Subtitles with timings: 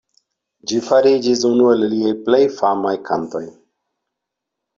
[0.69, 3.45] Ĝi fariĝis unu el liaj plej famaj kantoj.